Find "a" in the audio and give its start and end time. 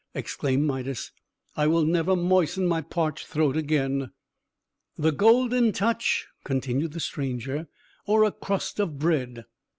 8.23-8.31